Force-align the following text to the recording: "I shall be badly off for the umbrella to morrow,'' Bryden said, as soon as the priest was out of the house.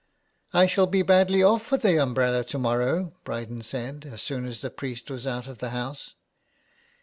"I 0.51 0.65
shall 0.65 0.87
be 0.87 1.03
badly 1.03 1.43
off 1.43 1.61
for 1.61 1.77
the 1.77 1.99
umbrella 2.01 2.43
to 2.45 2.57
morrow,'' 2.57 3.13
Bryden 3.23 3.61
said, 3.61 4.09
as 4.11 4.23
soon 4.23 4.45
as 4.45 4.61
the 4.61 4.71
priest 4.71 5.11
was 5.11 5.27
out 5.27 5.45
of 5.47 5.59
the 5.59 5.69
house. 5.69 6.15